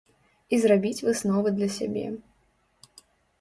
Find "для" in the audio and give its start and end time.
1.59-1.69